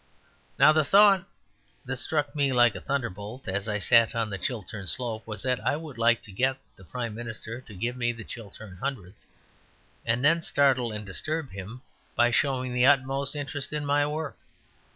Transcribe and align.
Now, 0.57 0.71
the 0.71 0.83
thought 0.83 1.25
that 1.85 1.97
struck 1.97 2.35
me 2.35 2.51
like 2.51 2.73
a 2.73 2.81
thunderbolt 2.81 3.47
as 3.47 3.67
I 3.67 3.77
sat 3.77 4.15
on 4.15 4.31
the 4.31 4.39
Chiltern 4.39 4.87
slope 4.87 5.27
was 5.27 5.43
that 5.43 5.63
I 5.63 5.75
would 5.75 5.99
like 5.99 6.23
to 6.23 6.31
get 6.31 6.57
the 6.75 6.83
Prime 6.83 7.13
Minister 7.13 7.61
to 7.61 7.73
give 7.75 7.95
me 7.95 8.11
the 8.11 8.23
Chiltern 8.23 8.77
Hundreds, 8.77 9.27
and 10.03 10.25
then 10.25 10.41
startle 10.41 10.91
and 10.91 11.05
disturb 11.05 11.51
him 11.51 11.83
by 12.15 12.31
showing 12.31 12.73
the 12.73 12.83
utmost 12.87 13.35
interest 13.35 13.73
in 13.73 13.85
my 13.85 14.03
work. 14.07 14.39